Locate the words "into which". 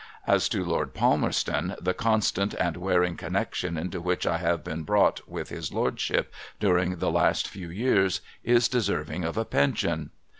3.77-4.25